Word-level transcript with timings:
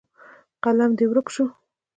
قلم 0.63 0.91
دې 0.97 1.05
ورک 1.09 1.27
شو. 1.35 1.45